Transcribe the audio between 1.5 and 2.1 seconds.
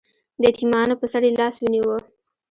ونیو.